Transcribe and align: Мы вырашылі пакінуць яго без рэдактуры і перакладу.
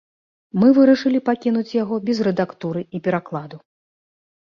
Мы 0.63 0.69
вырашылі 0.77 1.19
пакінуць 1.29 1.75
яго 1.83 2.01
без 2.09 2.25
рэдактуры 2.31 2.81
і 2.95 3.07
перакладу. 3.09 3.65